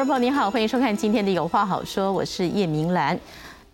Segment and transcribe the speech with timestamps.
[0.00, 3.20] 观众朋友您好，欢迎收看今天的《有话好说》，我是叶明兰。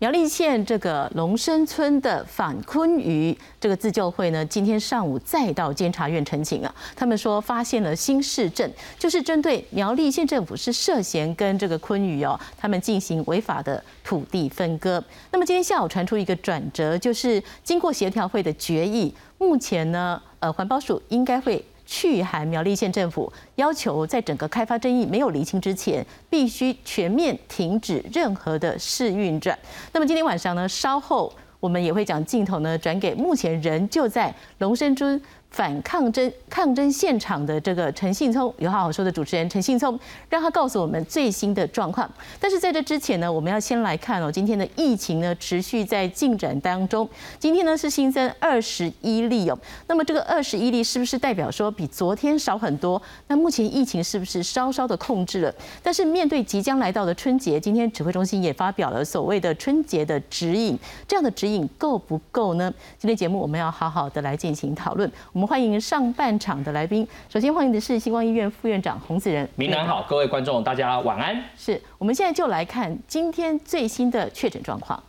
[0.00, 6.74] 苗栗县这个龙生村的反昆鱼这个自救会呢，今天上午再到监察院陈情啊。
[6.96, 8.68] 他们说发现了新市镇，
[8.98, 15.00] 就是针对苗栗县政府是涉嫌跟这个昆鱼哦，他们进行违法的土地分割。
[15.30, 21.64] 那么今天下午传出一个转折，就是经过协调会的决议，目前呢，呃，环保署应该会。
[21.86, 29.58] 去函苗栗县政府，要求在整个开发争议没有厘清之前，必须全面停止任何的试运转。
[29.92, 35.20] 那么今天晚上呢，稍后我们也会将镜头呢转给目前仍就在龙生村。
[35.56, 39.98] 反抗争抗争现场的这个陈信聪有话好说的主持人陈信聪，
[40.28, 42.06] 让他告诉我们最新的状况。
[42.38, 47.08] 但是在这之前呢，我们要先来看哦，今天的疫情呢持续在进展当中。
[47.38, 53.00] 今天呢是新增二十一例哦，那么这个二十一例是不是代表说比昨天少很多？
[53.28, 55.54] 那目前疫情是不是稍稍的控制了？
[55.82, 62.70] 但是面对即将来到的春节，今天指挥中心也发表了所谓的春节的指引，这样的指引够不够呢？
[62.98, 65.10] 今天节目我们要好好的来进行讨论。
[65.32, 65.45] 我们。
[65.46, 67.06] 欢迎上半场的来宾。
[67.28, 69.48] 首先欢迎的是星光医院副院长洪子仁。
[69.54, 71.40] 明南好，各位观众大家晚安。
[71.56, 75.00] 是我们现在就来看今天最新的确诊状况。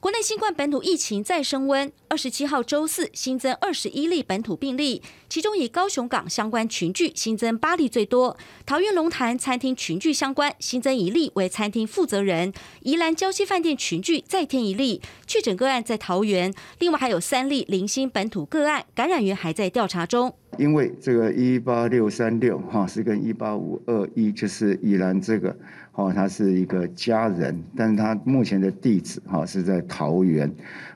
[0.00, 8.36] 国内新冠本土疫情再升温，二十七号周四新增二十一例本土病例，其中以高雄港相关群聚新增八例最多。
[8.64, 20.32] 桃园龙潭餐厅群聚相关新增一例为餐厅负责人，宜兰礁溪饭店群聚再添一例确诊个案在桃园，另外还有三例零星本土个案，感染源还在调查中。
[20.58, 25.56] 因为这个一八六三六哈是跟一八五二一就是宜兰这个。
[25.98, 30.48] 哦，他是一个家人，但是他目前的地址哈是在桃园。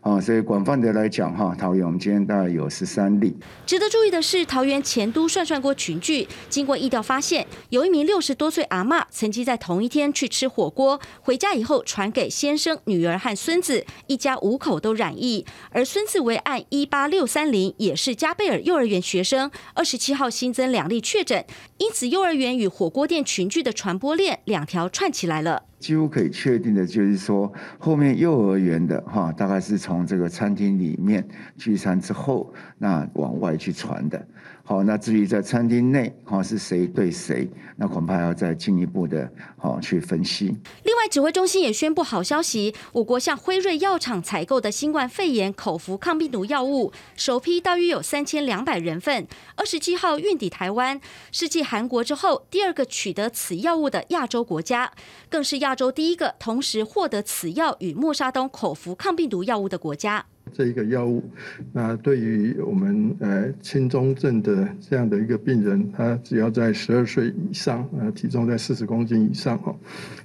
[0.03, 3.37] 啊，所以广泛的来讲，哈，桃园我们今天大概有十三例。
[3.65, 15.47] 值得注意的是，桃园前都涮涮锅群聚，经过疫调发现，有一名六十多岁阿嬷曾经在同一天去吃火锅，回家以后传给先生、女儿和孙子，一家五口都染疫。
[15.71, 19.53] 而孙子为案一八六三零，也是加贝尔幼儿园学生。
[19.75, 21.45] 二十七号新增两例确诊，
[21.79, 25.63] 因此幼儿园与火锅店群聚的传播链两条串起来了。
[25.83, 31.27] 几乎可以确定的就是说，后面幼儿园的哈，大概是从这个餐厅里面
[31.59, 34.25] 聚餐之后，那往外去传的。
[34.65, 39.29] 好，那至于在餐厅内，哈是谁对谁，那恐怕要再进一步的，
[39.59, 40.47] 好去分析。
[40.85, 49.27] 另外，指挥中心也宣布好消息，我国向辉瑞药厂采购的新冠肺炎口服抗病毒药物，首批大约有三千两百人份，
[49.57, 51.01] 二十七号运抵台湾，
[51.33, 54.93] 是继韩国之后第二个取得此药物的亚洲国家，
[55.29, 60.23] 更是亚洲第一个同时获得此药与莫沙东口服抗病毒药物的国家。
[60.53, 61.25] 这一个药物，
[61.73, 69.75] 那对于我们呃轻中症的这样的一个病人，他只要在十二岁以上，呃体重在四十公斤以上哦，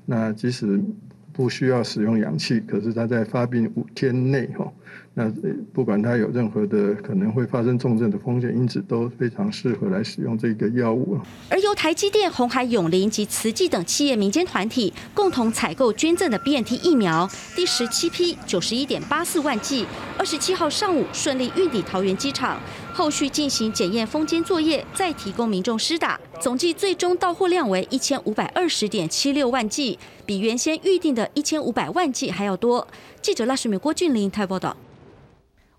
[0.05, 0.83] 那即使
[1.31, 4.69] 不需要使用氧气，可是他在发病五天内哦。
[5.13, 5.31] 那
[5.73, 11.17] 不管他有任何的可能会发生重症的风险因子，都非常适合来使用这个药物。
[11.49, 19.87] 而由台积电、红海永林及慈济等企业民间团体共同采购捐赠的 BNT 疫苗第十七批九十一点八四万剂，
[20.19, 22.59] 二十七号上午顺利运抵桃园机场，
[22.93, 26.19] 后续进行检验封监作业，再提供民众施打。
[26.39, 32.87] 总计最终到货量为一千五百二十点七六万剂，比原先预定的一千五百万剂还要多。
[33.21, 34.75] 记者赖世美、郭俊林台报道。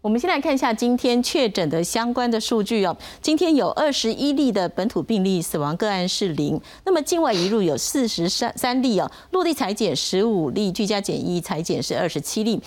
[0.00, 2.97] 我们先来看一下今天确诊的相关的数据哦。
[3.21, 6.60] 今天有二十一例的本土病例，死亡个案是零。
[6.84, 12.62] 那么境外移入有四十三三例哦，落地裁剪十五例，居家检疫裁剪是二十七例，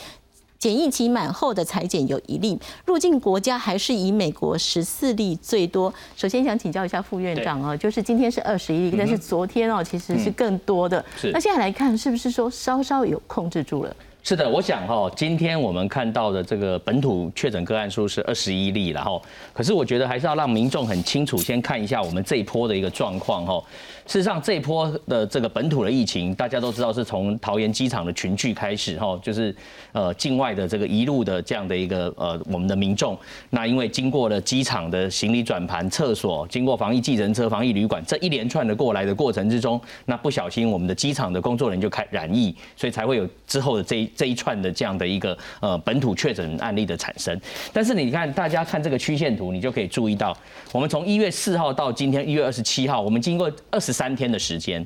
[0.59, 2.59] 检疫期满后的裁剪有一例。
[2.85, 5.93] 入境国家还是以美国十四例最多。
[6.17, 11.03] 首先想请教一下副院长哦，就是今天是二十一例，但是昨天哦其实是更多的。
[11.31, 13.95] 那现在来看，是不是说稍稍有控制住了？
[14.23, 19.19] 是的，我想哈，今天我们看到的这个本土确诊个案数是二十一例，然后，
[19.51, 23.61] 可是我觉得还是要让民众很清楚，先看一下我们这一波的一个状况哈。
[24.05, 29.55] 事实上，这一波的这个本土的疫情，大家都知道是从桃园机场的群聚开始哈，就是
[29.91, 33.17] 呃境外的这个一路的这样的一个呃我们的民众，
[33.49, 47.39] 那因为经过了机场的行李转盘、厕所，经过防疫计程车、防疫旅馆这一连串的过来的过程之中，那不小心我们的机场的工作人员就开染疫，所以才会有之后的这这一串的这样的一个呃本土确诊案例的产生。
[47.71, 50.35] 但是你看，大家看这个曲线图，你就可以注意到，
[50.71, 53.91] 我们从一月四号到今天一月二十七号，我们经过二十。
[54.01, 54.83] 三天的时间，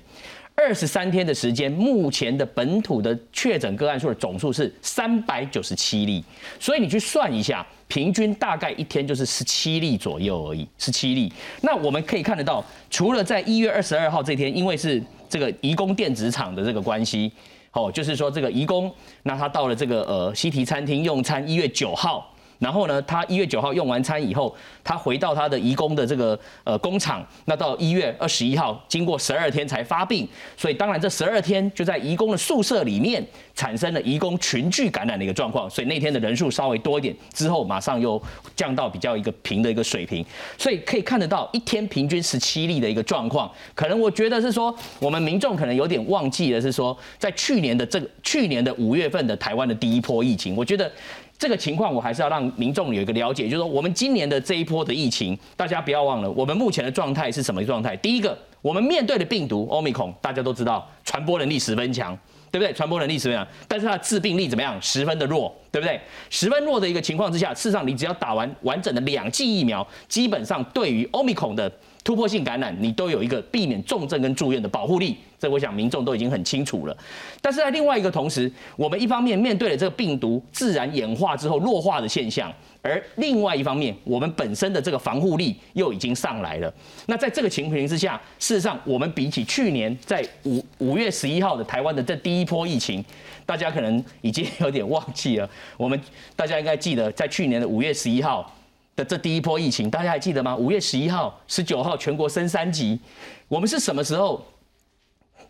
[0.56, 6.22] 二十三天的时间，目前的本土的确诊个案数的总数是三百九十七例，
[6.60, 11.32] 所以你去算一下，平均大概一天就是十七例左右而已，十七例。
[11.62, 17.32] 那我们可以看得到，除了在一月二十二号这天，因为是这个移工电子厂的这个关系，
[17.76, 18.90] 哦，就是说这个移工，
[19.24, 22.32] 那他到了这个呃西提餐厅用餐，一月九号。
[22.60, 38.22] 然后呢，他一月九号用完餐以后，他回到他的移工的这个呃工厂，那到一月二十一号，经过十二天才发病，所以当然这十二天就在移工的宿舍里面产生了移工群聚感染的一个状况，所以那天的人数稍微多一点，之后马上又
[38.56, 40.26] 降到比较一个平的一个水平，
[40.58, 50.90] 所以可以看得到一天平均十七例的一个状况，可能我觉得是说我们民众可能有点忘记了，是说在去年的这个去年的五月份的台湾的第一波疫情，我觉得。
[51.38, 57.96] 这个情况我还是要让民众有一个了解，就是说我们今年的这一波的疫情，大家不要忘了，我们目前的状态是什么状态？
[57.98, 62.18] 第一个，我们面对的病毒欧米孔，大家都知道传播能力十分强，
[62.50, 62.74] 对不对？
[62.74, 64.82] 传播能力十分强，但是它的致病力怎么样？
[64.82, 66.00] 十分的弱，对不对？
[66.30, 71.70] 十分弱的一个情况之下，事实上你只要打完完整的两剂疫苗，基本上对于欧米孔的
[72.06, 75.18] 突破性感染，你都有一个避免重症跟住院的保护力。
[75.40, 76.96] 这我想民众都已经很清楚了，
[77.42, 86.74] 但是在另外一个同时，我们一方面面对了这个病毒自然演化之后弱化的现象，而另外一方面，我们本身的这个防护力又已经上来了。
[87.08, 93.04] 那在这个情形之下，事实上我们比起去年在五五月十一号的台湾的这第一波疫情，
[93.46, 95.50] 大家可能已经有点忘记了。
[95.76, 96.00] 我们
[96.36, 98.50] 大家应该记得，在去年的五月十一号
[98.96, 100.56] 的这第一波疫情，大家还记得吗？
[100.56, 103.00] 五月十一号、十九号全国升三级，
[103.48, 104.44] 我们是什么时候？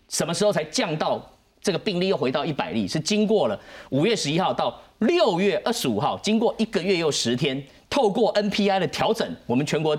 [0.08, 1.20] 什么时候才降到
[1.60, 2.88] 这个病例又回到一百例？
[2.88, 3.60] 是经过了
[3.90, 9.98] 五月十一号到六月二十五号，经过一个月又十天，透过 NPI 的调整，我们全国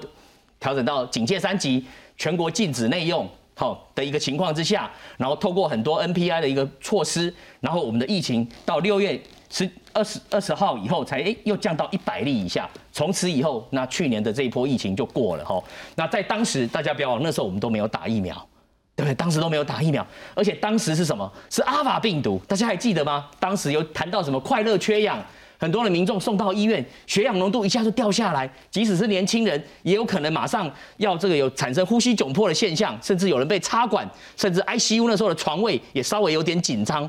[0.60, 1.84] 调整到警戒三级，
[2.16, 15.62] 全国禁止内用，好，的一个情况之下，然后透过很多 NPI 的一个措施，然后我们的疫情到六月十二十二十号以后才诶又降到一百例以下，从此以后，那去年的这一波疫情就过了哈。
[15.94, 18.34] 那在当时大家不要忘了，那时候我们都没有打疫苗。
[18.98, 19.14] 对不对？
[19.14, 21.30] 当时都没有打疫苗，而且当时是什么？
[21.50, 23.28] 是阿法病毒，大家还记得吗？
[23.38, 25.22] 当时有谈到什么快乐缺氧，
[25.58, 37.06] 很多的民众送到医院，血氧浓度一下就掉下来，即使是年轻人，也有可能马上要这个有产生呼吸窘迫的现象，甚至有人被插管，甚至 ICU 那时候的床位也稍微有点紧张。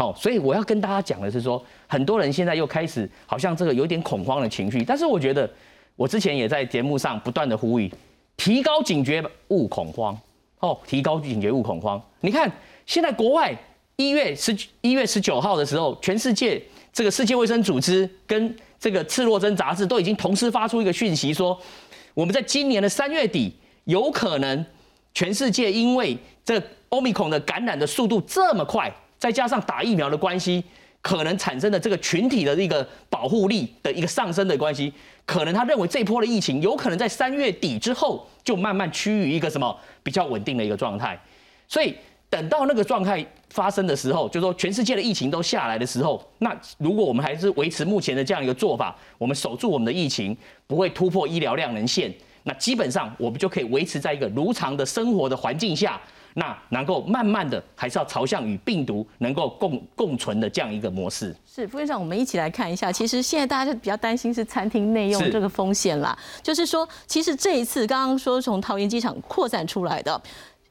[0.00, 5.46] 好，所以我要跟大家讲的是说，很多人现在又开始好像这个有点恐慌的情绪，但是我觉得
[5.94, 7.92] 我之前也在节目上不断的呼吁，
[8.34, 10.18] 提高警觉，勿恐慌。
[10.60, 12.02] 哦，提高警觉，勿恐慌。
[12.22, 12.50] 你看，
[12.86, 13.54] 现在国外
[13.96, 16.62] 一月十一月十九号的时候，全世界
[16.94, 21.60] 这个世界卫生组织跟这个《赤裸真》杂志都已经同时发出一个讯息，说
[22.14, 23.54] 我们在今年的三月底，
[23.84, 24.64] 有可能
[25.12, 26.58] 全世界因为这
[26.88, 30.64] 欧米孔的感染的速度这么快，再加上打疫苗的关系，
[31.02, 34.92] 可能产生的这个群体的一个保护力的一个上升的关系。
[35.26, 41.16] 可能他认为这波的疫情有可能在三月底之后就慢慢趋于一个什么比较稳定的一个状态，
[41.68, 41.94] 所以
[42.28, 50.36] 等到那个状态发生的时候，就说全世界的疫情都下来的时候，那如果我们还是维持目前的这样一个做法，我们守住我们的疫情
[50.66, 52.12] 不会突破医疗量能线，
[52.44, 56.00] 那基本上我们就可以维持在一个如常的生活的环境下。
[56.34, 61.34] 那能够慢慢的，还是要朝向与病毒能够共共存的这样一个模式。
[61.46, 62.92] 是副院长，我们一起来看一下。
[62.92, 66.16] 其实现在大家就比较担心是餐厅内用这个风险啦。
[66.42, 70.20] 就是说，其实这一次刚刚说从桃园机场扩散出来的。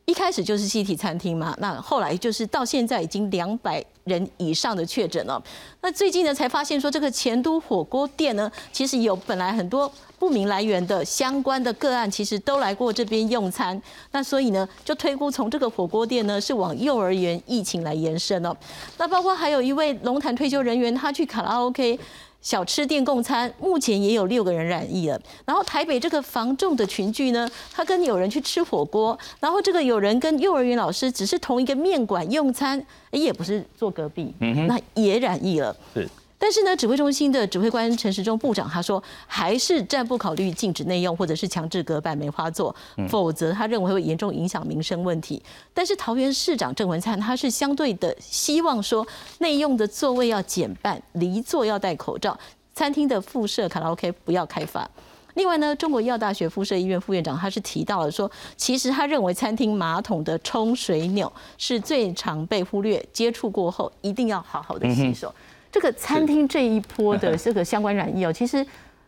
[0.09, 5.39] 一开始就是西体餐厅嘛，那后来就是到现在已经两百人以上的确诊了。
[5.81, 13.79] 那最近呢才发现说，这个前都火锅店呢，其实有本来很多不明来源的相关的个案，其实都来过这边用餐。
[14.09, 18.57] 那所以呢，就推估从这个火锅店呢是往幼儿园疫情来延伸了。
[18.97, 21.99] 那包括还有一位龙潭退休人员，他去卡拉 OK。
[22.41, 25.21] 小吃店供餐，目前也有六个人染疫了。
[25.45, 35.75] 然后台北这个防重的群聚呢，他跟有人去吃火锅，然后这个有人跟幼儿园老师只是同一个面馆用餐，也不是坐隔壁，那也染疫了。
[35.93, 36.09] 是。
[36.41, 42.73] 但是呢，指挥中心的指挥官陈时中部长他说，还是暂不考虑禁止内用或者是强制隔板梅花座，
[43.09, 45.43] 否则他认为会严重影响民生问题。
[45.73, 49.05] 但是桃园市长郑文灿他是相对的希望说，
[49.39, 52.35] 内用的座位要减半，离座要戴口罩，
[52.73, 54.89] 餐厅的附设卡拉 OK 不要开发。
[55.35, 65.33] 另外呢，中国医药大学附设医院副院长他是提到了说，其实他认为餐厅马桶的冲水钮是最常被忽略，接触过后一定要好好的洗手。
[65.71, 68.65] 这个餐厅这一波的 这个相关染疫哦，其实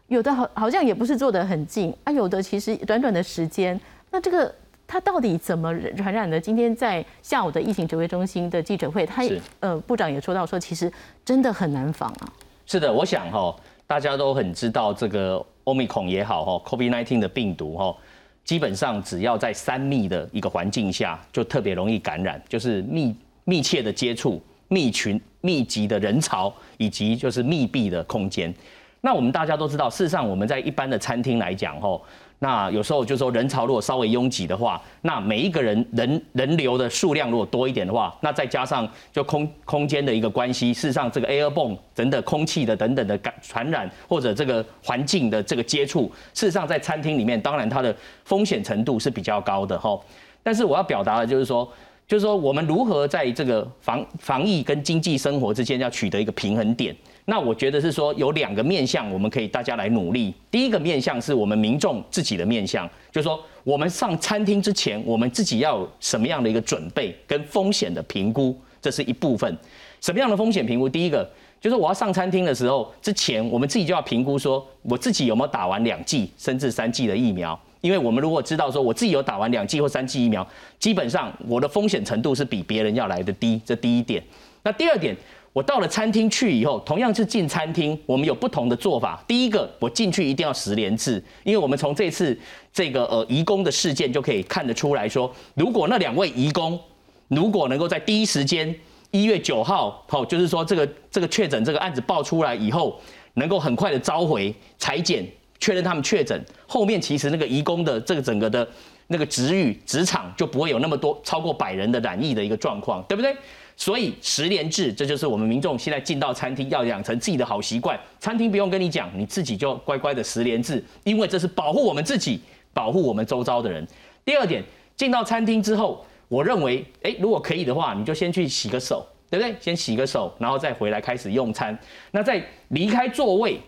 [0.07, 3.79] 有的好好像也不是做的很近啊，有的其实短短的时间，
[4.11, 4.53] 那这个
[4.85, 6.39] 它到底怎么传染的？
[6.39, 9.23] 今天在下午的疫情指挥中心的记者会，他
[9.61, 10.91] 呃部长也说到说，其实
[11.23, 12.27] 真的很难防啊。
[12.65, 13.55] 是的，我想哈，
[13.87, 17.95] 大家都很知道这个欧米孔也好哈，COVID-19 的病毒哈，
[18.43, 23.15] 基本上只要在三密的一个环境下，就特别容易感染，就是密
[23.45, 24.41] 密切的接触、
[24.71, 28.53] 密群、密集的人潮以及就是密闭的空间。
[29.01, 32.01] 那我们大家都知道，事实上我们在一般的餐厅来讲，吼，
[32.39, 50.01] 那有时候就说人潮如果稍微拥挤的话，那每一个人人人流的数量如果多一点的话，那再加上就空空间的一个关系，事实上这个 airborne 等等空气的等等的感传染或者这个环境的这个接触，事实上在餐厅里面，当然它的风险程度是比较高的，吼。
[50.43, 51.67] 但是我要表达的就是说，
[52.11, 56.93] 就是说我们如何在这个防防疫跟经济生活之间要取得一个平衡点。
[57.23, 60.33] 那我觉得是说有两个面向，我们可以大家来努力。
[60.51, 69.57] 第一个面向是我们民众自己的面向，就是说我们上餐厅之前，我们自己要什么样的一个准备跟风险的评估，这是一部分。
[70.01, 70.89] 什么样的风险评估？
[70.89, 71.25] 第一个
[71.61, 77.57] 就是我要上餐厅的时候之前，我们自己就要评估说我自己有没有打完两剂甚至三剂的疫苗。
[77.81, 80.47] 因为我们如果知道说我自己有打完两剂或三剂疫苗，
[80.79, 83.61] 基本上我的风险程度是比别人要来的低。
[83.65, 84.23] 这第一点。
[84.63, 85.15] 那第二点。
[85.53, 89.21] 我到了餐厅去以后，同样是进餐厅，我们有不同的做法。
[89.27, 92.39] 第一个，我进去一定要十连制，因为我们从这次
[92.71, 96.79] 这个呃移工的事件就可以看得出来说，如果那两位移工
[97.27, 98.73] 如果能够在第一时间
[99.11, 102.97] 一月九号，好，就是说这个这个确诊这个案子爆出来以后，
[103.33, 105.27] 能够很快的召回裁剪
[105.61, 108.67] 确认他们确诊，后面其实那个移工的这个整个的
[109.07, 113.33] 那个职域职场就不会有那么多超过百人的染疫的一个状况，对不对？
[113.77, 117.99] 所以十连制，这就是我们民众现在进到餐厅要养成自己的好习惯。
[118.19, 122.41] 餐厅不用跟你讲，你自己就乖乖的十连制，因为这是保护我们自己，
[122.73, 123.87] 保护我们周遭的人。
[124.25, 124.63] 第二点，
[124.95, 129.55] 进到餐厅之后，我认为，哎，如果可以的话，你就先去洗个手，对不对？
[129.59, 131.77] 先洗个手，然后再回来开始用餐。
[132.11, 133.59] 那在离开座位，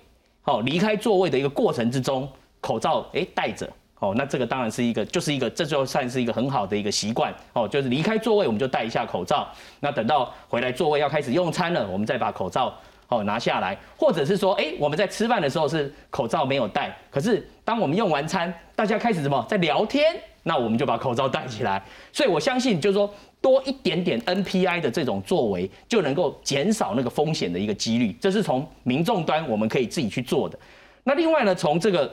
[0.44, 2.30] 好，离开座位的一个过程之中，
[2.62, 3.68] 口罩诶戴着。
[4.00, 7.34] 哦，那这个当然是一个，就是一个，这就算是一个很好的一个习惯。
[7.54, 9.48] 哦，就是离开座位我们就戴一下口罩，
[9.80, 12.74] 那等到回来座位要开始用餐了，我们再把口罩
[13.08, 19.46] 哦拿下来，或者是说，哎，我们在吃饭的时候是口罩没有戴，可是当我们用完餐，大家开始什么？
[19.48, 21.84] 在聊天，那我们就把口罩戴起来。
[22.12, 30.60] 所以我相信，就是说多一点点 NPI 的这种作为，就能够减少那个风险的一个几率，这是从民众端我们可以自己去做的。
[31.04, 32.12] 那另外呢，从这个。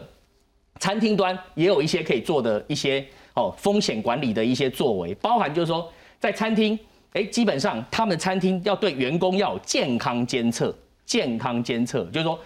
[0.79, 5.87] 餐厅端也有一些可以做的一些哦风险管理的一些作为，包含就是说
[6.19, 6.79] 在餐厅，
[7.13, 12.39] 哎，基本上他们餐厅要对员工要有健康监测，健康监测就是说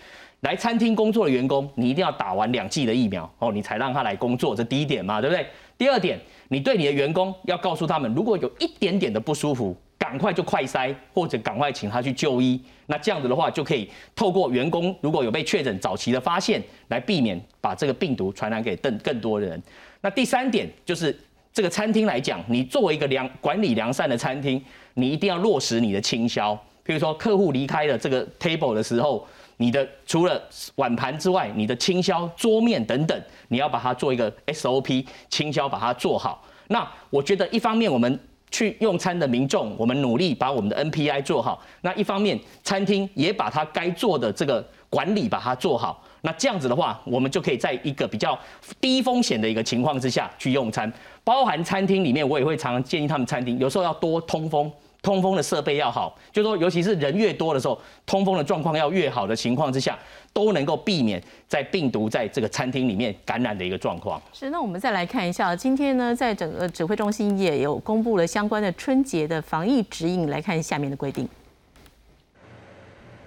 [0.44, 5.46] 来餐厅工作的员工，你一定要打完两剂的疫苗哦，你才让他来工作，这第一点嘛，对不对？
[5.76, 9.76] 第二点，你对你的员工要告诉他们，如果有一点点的不舒服。
[9.96, 12.60] 赶快就快筛，或者赶快请他去就医。
[12.86, 19.60] 那这样子的话，就可以透过员工如果有被确诊早期的发现，来避免把这个病毒传染给更更多的人。
[20.02, 21.16] 那第三点就是
[21.54, 26.52] 这个餐厅来讲，你作为一个良管理良善的餐厅，你一定要落实你的清消。
[26.84, 29.26] 譬如说客户离开了这个 table 的时候，
[29.64, 30.42] 你的除了
[30.74, 36.44] 碗盘之外，你的清消桌面等等，你要把它做一个 SOP 清消，把它做好。
[36.68, 38.20] 那我觉得一方面我们。
[38.50, 41.60] 去用餐的民众，我们努力把我们的 NPI 做好。
[41.80, 46.00] 那一方面，餐厅也把它该做的这个管理把它做好。
[46.20, 48.38] 那这样子的话，我们就可以在一个比较
[48.80, 50.92] 低风险的一个情况之下去用餐。
[51.24, 54.70] 包含餐厅里面，我也会常常建议他们餐厅有时候要多通风。
[55.04, 59.96] 通风的设备要好，就是说尤其是人越多的时候，通风的状况要越好的情况之下，
[60.32, 64.20] 都能够避免在病毒在这个餐厅里面感染的一个状况。
[64.32, 71.28] 是，那我们再来看一下，今天呢，在整个指挥中心也有公布了相关的春节的防疫指引，来看下面的规定。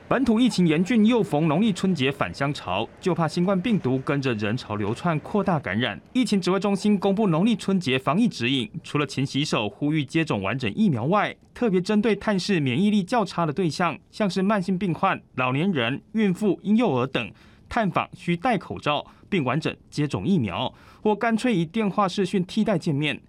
[0.10, 6.00] 本土疫情严峻，又逢农历春节返乡潮，就怕新冠病毒跟着人潮流窜，扩大感染。
[6.14, 17.30] 疫情指挥中心公布农历春节防疫指引，除了勤洗手、呼吁接种完整疫苗外，特别针对探视免疫力较差的对象，像是慢性病患、老年人、孕妇、婴幼儿等，
[17.68, 23.20] 探访需戴口罩，并完整接种疫苗，或干脆以电话视讯替代见面。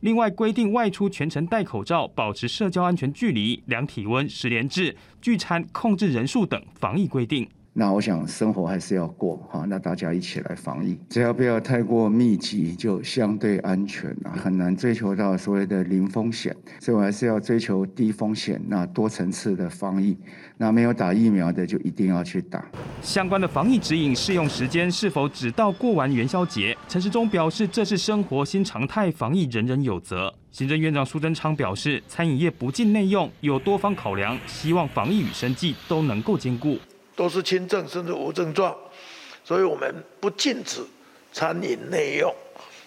[0.00, 7.48] 另外规定外出全程戴口罩、保持社交安全距离、量体温、十连制、聚餐控制人数等防疫规定。
[7.78, 20.18] 那我想生活还是要过哈，那大家一起来防疫，只要不要太过密集，就相对安全啊，很难追求到所谓的零风险，所以我还是要追求低风险，那多层次的防疫。
[20.56, 22.68] 那没有打疫苗的就一定要去打。
[23.00, 26.76] 相关的防疫指引适用时间是否只到过完元宵节？
[26.88, 30.34] 陈时中表示，这是生活新常态，防疫人人有责。
[30.50, 36.76] 行政院长苏贞昌表示，餐饮业不禁内用，有多方考量，希望防疫与生计都能够兼顾。
[37.18, 38.72] 都是轻症甚至无症状，
[39.42, 40.80] 所以我们不禁止
[41.32, 42.32] 餐饮内用。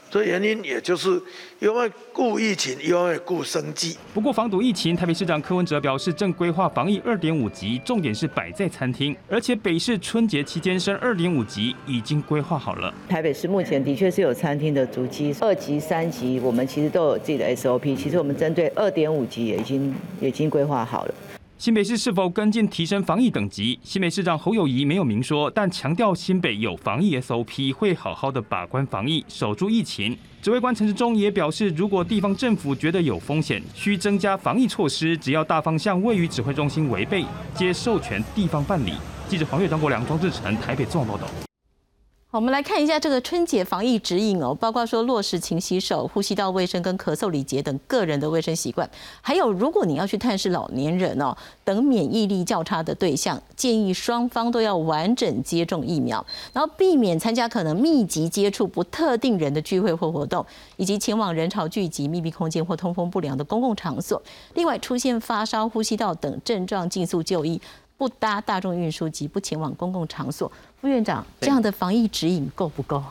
[0.09, 1.21] 这原因也就是
[1.59, 3.97] 因为顾疫情，因为顾生计。
[4.13, 12.93] 不过防堵疫情，台北市长柯文哲表示，正规划防疫二点五级，重点是摆在餐厅，而且北市春节期间升二点五级已经规划好了。
[13.09, 17.95] 台北市目前的确是有餐厅的足迹，二级、三级，我们其实都有自己的 SOP。
[17.97, 21.13] 其实我们针对二点五级也已经已经规划好了。
[21.61, 23.79] 新北市是否跟进提升防疫等级？
[23.83, 30.17] 新北市长侯友谊没有明说，但强调新北有防疫 SOP，会好好的把关防疫，守住疫情。
[30.41, 38.93] 指挥官陈志忠也表示，如果地方政府觉得有风险，需增加防疫措施，只要大方向位于指挥中心违背，皆授权地方办理。
[39.29, 41.27] 记者黄月、张国良、庄志成台北综合报道。
[42.31, 51.35] 我们来看一下这个春节防疫指引哦，包括说落实勤洗手、呼吸道卫生跟咳嗽礼节等个人的卫生习惯，还有如果你要去探视老年人哦
[51.65, 60.45] 等免疫力较差的对象，建议双方都要完整接种疫苗，然后避免参加可能密集接触不特定人的聚会或活动，
[60.77, 64.23] 以及前往人潮聚集、密闭空间或通风不良的公共场所。
[64.53, 67.59] 另外，出现发烧、呼吸道等症状，尽速就医。
[67.97, 70.51] 不搭大众运输及不前往公共场所。
[70.81, 73.03] 副院长，这样的防疫指引够不够？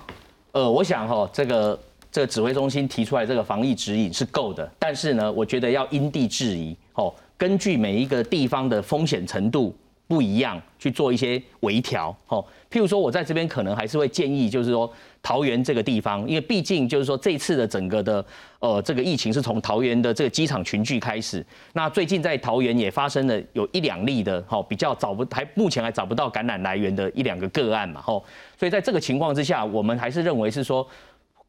[0.51, 1.79] 呃，我想哈，这个
[2.11, 9.73] 这个指挥中心提出来这个防疫指引是够的，但是呢，我觉得要因地制宜，哦，根据每一个地方的风险程度
[10.11, 14.93] 不一样去做一些微调，哦，譬如说我在这边可能还是会建议，就是说。
[15.23, 18.25] 桃园这个地方，因为毕竟就是说这次的整个的
[18.59, 28.25] 呃这个疫情是从桃园的这个机场群聚开始，那最近在桃园也发生了有一两例的哈比较找不还目前还找不到感染来源的一两个个案嘛吼，
[28.59, 30.89] 所以在这个情况之下，我们还是认为是说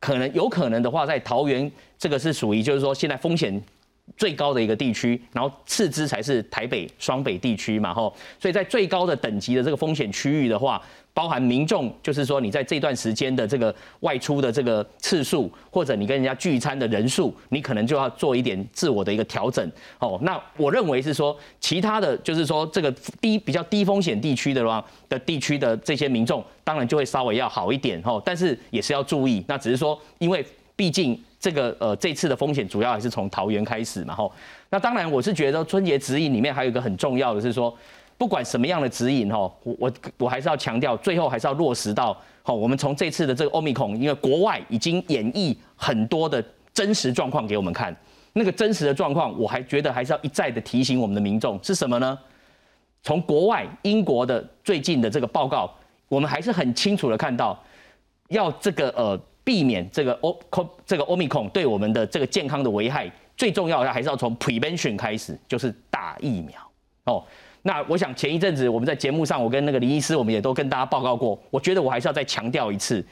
[0.01, 3.63] 可能有可能的话，在桃园这个是属于就是说现在风险。
[4.17, 10.81] 最高的一个地区，然后次之才是台北双北地区嘛，吼，所以在最高的等级的这个风险区域的话，
[11.13, 19.69] 包含民众，就是说你在这段时间的这个外出的这个次数，或者你跟人家聚餐的人数，你可能就要做一点自我的一个调整，
[19.99, 30.45] 哦，那我认为是说，其他的就是说这个低比较低风险地区的话的地区的这些民众，当然就会稍微要好一点，吼，但是也是要注意，那只是说，因为
[30.81, 31.23] 毕竟。
[31.41, 34.31] 这个呃，这次的风险主要还是从桃园开始嘛，吼。
[34.69, 37.75] 那当然，我是觉得春节指引里面还有一个很重要的是说，
[38.15, 46.43] 不管什么样的指引，吼，我我我还是要强调，最后还是要落实到，吼，我们从这次的这个欧米孔，因为国外已经演绎很多的
[46.75, 47.95] 真实状况给我们看，
[48.33, 52.15] 那个真实的状况，我还觉得还是要一再的提醒我们的民众是什么呢？
[53.01, 55.73] 从国外英国的最近的这个报告，
[56.07, 57.59] 我们还是很清楚的看到，
[58.27, 59.19] 要这个呃。
[59.51, 60.39] 避免这个欧
[60.85, 66.57] 这个欧米孔对我们的这个健康的危害，最重要的还是要从 prevention 开始，就是打疫苗
[67.03, 67.21] 哦。
[67.63, 71.37] 那我想前一阵子我们在节目上，我跟那个林医师，我们也都跟大家报告过。
[71.49, 73.05] 我觉得我还是要再强调一次，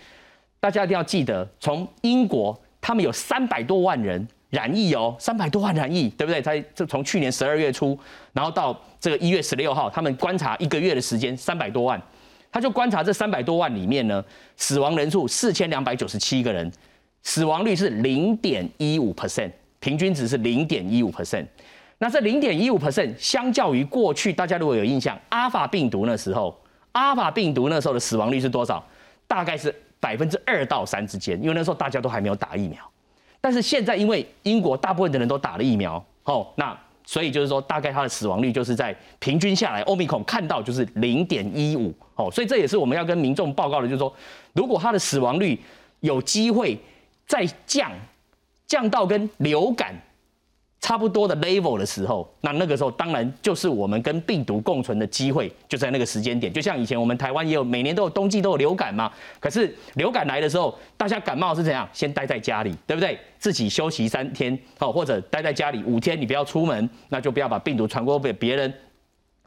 [0.61, 6.41] 大家一定要记得，从英国他们有三百多万人染疫哦，三百多万染疫，对不对？
[6.41, 7.99] 在这从去年十二月初，
[8.31, 12.01] 然后到这个一月十六号，他们观察一个月的时间，三百多万。
[12.51, 14.23] 他就观察这三百多万里面呢，
[14.57, 16.71] 死亡人数四千两百九十七个人，
[17.21, 21.45] 死亡率是零点一五 percent，平均值是零点一五 percent。
[21.99, 26.59] 那这零点一五 percent 相较于过去，大家如果有印象，阿法病毒那时候，
[26.93, 28.83] 阿法病毒那时候的死亡率是多少？
[29.27, 32.79] 大概是百分之二到三之间，因为那时候大家都还没有打疫苗。
[33.41, 36.77] 但是现在因为英国大部分的人都打了疫苗，哦，那。
[37.11, 44.13] 所以就是说，大概它的死亡率就是在平均下来，欧米孔看到就是零点一五哦，所以这也是我们要跟民众报告的，就是说，
[44.53, 45.59] 如果它的死亡率
[46.01, 46.77] 有机会
[47.25, 47.91] 再降，
[48.67, 49.95] 降到跟流感。
[50.81, 56.51] 差不多的 level 的时候，那那个时候当然就是我们跟病毒共存的机会，就在那个时间点。
[56.51, 59.11] 就像以前我们台湾也有每年都有冬季都有流感嘛，
[59.41, 61.87] 可是流感来的时候，大家感冒是怎样？
[61.91, 63.19] 先待在家里，对不对？
[63.37, 68.73] 自己休息三天，哦，或者待在家里五天，你不要出门，那就不要把病毒传播给别人。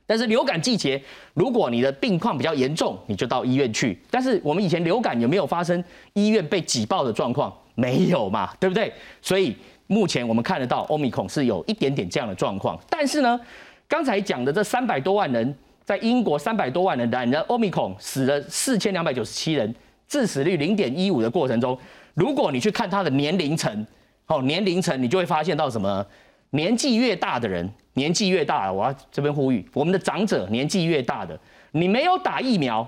[0.06, 3.98] 但是流感季节，如果你的病况比较严重，你就到医院去。
[4.10, 7.50] 但是我们以前流感有没有发生医院被挤爆的状况？
[7.74, 8.92] 没有嘛，对不对？
[9.22, 9.56] 所以。
[9.86, 13.38] 目前我们看得到，欧米孔是有一点点这样的状况，但是呢，
[13.86, 19.74] 刚才讲的这三百多万人，在英国三百多万人染了 Omicron，死了四千两百九十七人，
[20.08, 21.78] 致死率零点一五的过程中，
[22.14, 23.86] 如果你去看他的年龄层，
[24.26, 26.06] 哦，年龄层你就会发现到什么？
[26.50, 31.38] 年纪越大的人，年纪越大，我要这边呼吁，我们的长者年纪越大的，
[31.70, 32.86] 你没有打疫苗，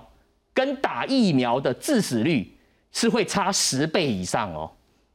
[0.52, 2.54] 跟打疫苗的致死率
[2.92, 4.70] 是会差十倍以上哦。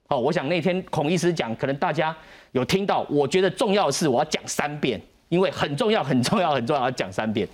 [0.09, 2.15] 哦，我想那天孔医师讲，可能大家
[2.51, 7.47] 有听到，我觉得重要的是我要讲三遍，因为很重要，很重要，很重要，要讲三遍。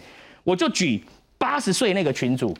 [0.46, 1.04] 我就举
[1.38, 2.56] 八十岁那个群主，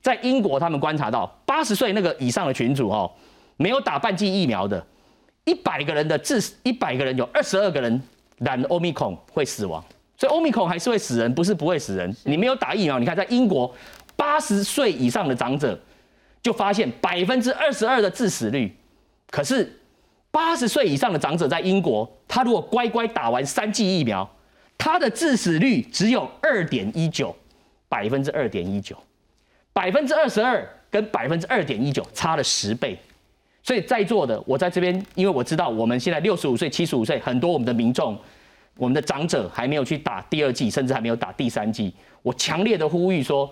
[0.00, 3.10] 在英国他们观察到，八十岁那个以上的群主哦，
[3.56, 4.86] 没有打半剂疫苗的，
[5.44, 8.00] 一百个人的致一百个人有二十二个人
[8.38, 9.84] 染欧米孔会死亡，
[10.16, 12.14] 所以欧米孔还是会死人，不是不会死人。
[12.22, 13.74] 你没有打疫苗，你看在英国
[14.14, 15.76] 八十岁以上的长者
[16.40, 18.72] 就发现百分之二十二的致死率。
[19.30, 19.80] 可是，
[20.32, 24.28] 八十岁以上的长者在英国，他如果乖乖打完三剂疫苗，
[24.76, 27.34] 他的致死率只有二点一九，
[27.88, 28.96] 百分之二点一九，
[29.72, 32.98] 百分之二十二跟百分之二点一九差了十倍。
[33.62, 38.18] 所以在座的我在这边，因为我知道我们现在六十五岁、七十五岁，很多我们的民众、
[38.76, 41.94] 我们的长者还没有去打第二剂，甚至还没有打第三剂。
[42.22, 43.48] 我强烈的呼吁说，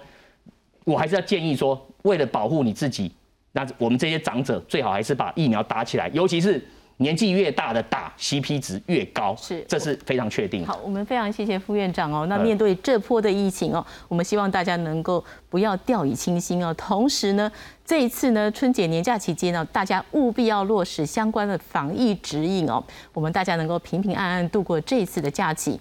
[0.85, 3.13] 我还是要建议说，为了保护你自己。
[3.53, 6.63] 那我们这些长者最好还是把疫苗打起来，尤其是
[6.99, 10.67] 年纪越大的打，CP 值越高，是，这是非常确定。
[10.67, 12.27] 好，我们非常谢谢副院长哦。
[12.27, 16.75] 那面对这波的疫情哦，我们希望大家能够不要掉以轻心哦。
[16.75, 17.51] 同时呢，
[17.85, 22.83] 这一次呢春节年假期间呢，大家务必要落实相关的防疫指引哦，
[23.13, 25.77] 我们大家能够平平安安度过这一次的假期。